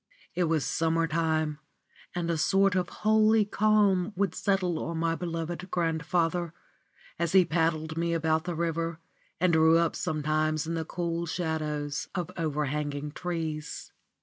[0.33, 1.59] It was summer time,
[2.15, 6.55] and a sort of holy calm would settle on my beloved grandfather,
[7.19, 8.99] as he paddled me about the river
[9.39, 13.91] and drew up sometimes in the cool shadows of overhanging trees.